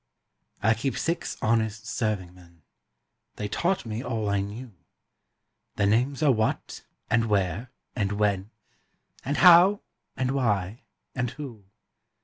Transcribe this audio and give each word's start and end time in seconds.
I 0.63 0.73
Keep 0.73 0.97
six 0.97 1.37
honest 1.43 1.85
serving 1.85 2.33
men: 2.33 2.63
(They 3.35 3.47
taught 3.47 3.85
me 3.85 4.03
all 4.03 4.29
I 4.31 4.39
knew) 4.41 4.73
Their 5.75 5.85
names 5.85 6.23
are 6.23 6.31
What 6.31 6.81
and 7.11 7.25
Where 7.25 7.69
and 7.95 8.13
When 8.13 8.49
And 9.23 9.37
How 9.37 9.81
and 10.17 10.31
Why 10.31 10.85
and 11.13 11.29
Who. 11.29 11.65